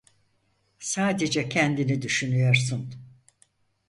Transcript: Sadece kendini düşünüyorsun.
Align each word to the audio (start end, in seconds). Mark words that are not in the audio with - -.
Sadece 0.79 1.49
kendini 1.49 2.01
düşünüyorsun. 2.01 2.95